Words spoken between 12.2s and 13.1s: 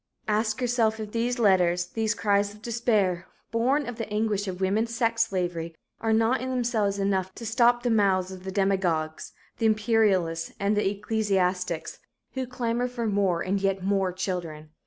who clamor for